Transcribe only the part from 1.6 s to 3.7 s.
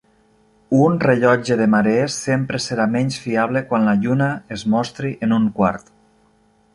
marees sempre serà menys fiable